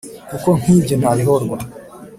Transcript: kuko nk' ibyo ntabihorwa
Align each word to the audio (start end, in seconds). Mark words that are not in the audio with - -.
kuko 0.29 0.49
nk' 0.59 0.67
ibyo 0.77 0.95
ntabihorwa 0.97 1.57